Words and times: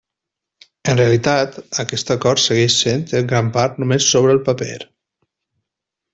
En 0.93 0.97
realitat, 0.99 1.59
aquest 1.83 2.09
acord 2.15 2.41
segueix 2.45 2.77
sent 2.87 3.05
en 3.21 3.29
gran 3.35 3.53
part 3.59 3.79
només 3.85 4.09
sobre 4.15 4.35
el 4.39 4.43
paper. 4.49 4.79